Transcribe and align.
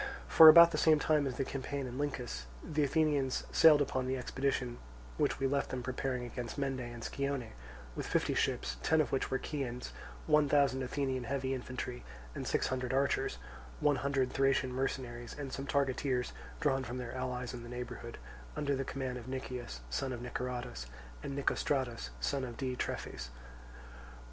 For 0.27 0.49
about 0.49 0.71
the 0.71 0.79
same 0.79 0.97
time 0.97 1.27
as 1.27 1.37
the 1.37 1.45
campaign 1.45 1.85
in 1.85 1.99
Lyncus, 1.99 2.47
the 2.63 2.83
Athenians 2.83 3.43
sailed 3.51 3.83
upon 3.83 4.07
the 4.07 4.17
expedition 4.17 4.79
which 5.19 5.39
we 5.39 5.45
left 5.45 5.69
them 5.69 5.83
preparing 5.83 6.23
against 6.23 6.57
Mende 6.57 6.79
and 6.79 7.03
Scione, 7.03 7.51
with 7.95 8.07
fifty 8.07 8.33
ships, 8.33 8.77
ten 8.81 8.99
of 8.99 9.11
which 9.11 9.29
were 9.29 9.37
Chians, 9.37 9.91
one 10.25 10.49
thousand 10.49 10.81
Athenian 10.81 11.25
heavy 11.25 11.53
infantry 11.53 12.03
and 12.33 12.47
six 12.47 12.65
hundred 12.65 12.93
archers, 12.95 13.37
one 13.79 13.97
hundred 13.97 14.33
Thracian 14.33 14.73
mercenaries 14.73 15.35
and 15.37 15.53
some 15.53 15.67
targeteers 15.67 16.31
drawn 16.59 16.83
from 16.83 16.97
their 16.97 17.13
allies 17.15 17.53
in 17.53 17.61
the 17.61 17.69
neighbourhood, 17.69 18.17
under 18.55 18.75
the 18.75 18.83
command 18.83 19.19
of 19.19 19.27
Nicias, 19.27 19.81
son 19.91 20.11
of 20.13 20.19
Niceratus, 20.19 20.87
and 21.21 21.35
Nicostratus, 21.37 22.09
son 22.19 22.43
of 22.43 22.57
Diitrephes. 22.57 23.29